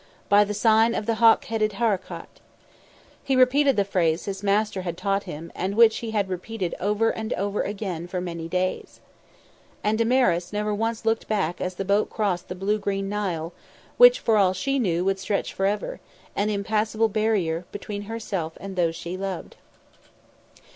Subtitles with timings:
[0.29, 2.39] "By the sign of the Hawk headed Harakat."
[3.23, 7.11] He repeated the phrase his master had taught him, and which he had repeated over
[7.11, 8.99] and over again for many days.
[9.83, 13.53] And Damaris never once looked back as the boat crossed the blue green Nile,
[13.97, 15.99] which, for all she knew, would stretch forever,
[16.35, 19.55] an impassable barrier, between herself and those she loved.